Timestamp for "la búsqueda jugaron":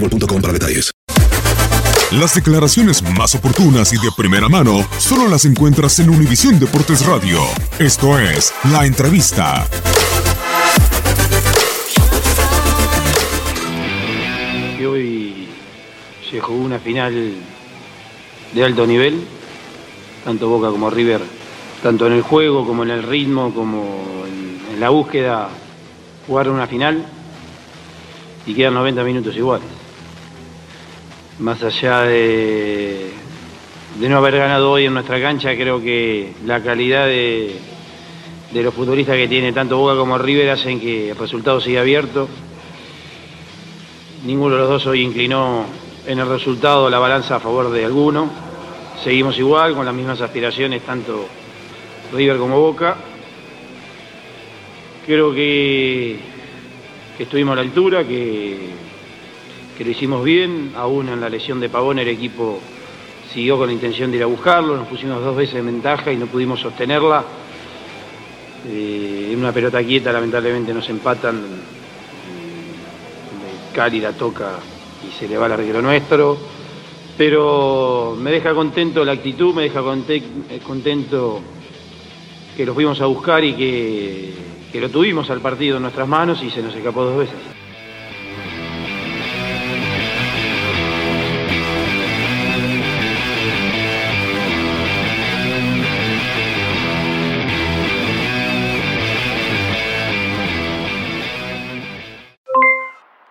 24.80-26.54